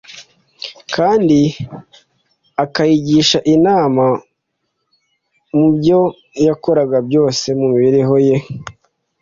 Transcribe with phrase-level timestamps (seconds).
[0.95, 1.39] kandi
[2.63, 4.05] akayigisha inama
[5.57, 6.01] mu byo
[6.47, 8.35] yakoraga byose mu mibereho ye.